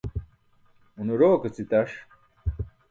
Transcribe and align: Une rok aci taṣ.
Une 1.01 1.11
rok 1.21 1.41
aci 1.47 1.63
taṣ. 1.69 1.89